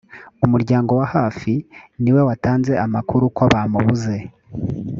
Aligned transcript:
umuryango 0.45 0.91
wa 0.99 1.07
hafi 1.15 1.53
niwe 2.01 2.21
watanze 2.27 2.73
amakuru 2.85 3.23
ko 3.37 3.43
bamubuze 3.53 4.15